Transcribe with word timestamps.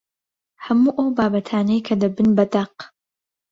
هەموو 0.65 0.95
ئەو 0.97 1.07
بابەتانەی 1.17 1.85
کە 1.87 1.93
دەبن 2.01 2.27
بە 2.37 2.45
دەق 2.53 2.75